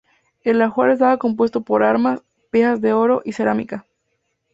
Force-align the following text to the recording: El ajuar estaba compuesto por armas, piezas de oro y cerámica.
El 0.43 0.59
ajuar 0.63 0.89
estaba 0.89 1.17
compuesto 1.19 1.61
por 1.61 1.83
armas, 1.83 2.21
piezas 2.49 2.81
de 2.81 2.91
oro 2.91 3.21
y 3.23 3.33
cerámica. 3.33 3.85